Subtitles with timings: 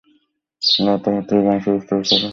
[0.83, 2.27] লতা হতেই বংশ বিস্তার করে।